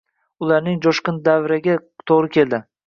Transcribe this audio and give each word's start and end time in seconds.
Ularning 0.45 0.79
joʻshqin 0.85 1.21
davrga 1.31 1.79
toʻgʻri 2.11 2.35
keldi 2.39 2.67